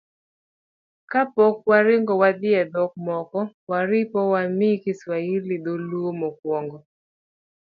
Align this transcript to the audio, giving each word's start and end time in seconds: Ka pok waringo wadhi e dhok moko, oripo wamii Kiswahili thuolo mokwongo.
Ka 1.11 1.21
pok 1.35 1.55
waringo 1.69 2.13
wadhi 2.21 2.49
e 2.61 2.63
dhok 2.73 2.91
moko, 3.07 3.39
oripo 3.77 4.19
wamii 4.33 4.81
Kiswahili 4.83 5.55
thuolo 5.63 6.01
mokwongo. 6.19 6.77